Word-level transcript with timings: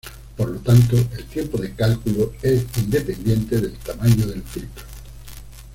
Por 0.35 0.49
lo 0.49 0.57
tanto, 0.61 0.95
el 0.97 1.25
tiempo 1.25 1.59
de 1.59 1.75
cálculo 1.75 2.33
es 2.41 2.65
independiente 2.79 3.61
del 3.61 3.73
tamaño 3.75 4.25
del 4.25 4.41
filtro. 4.41 4.83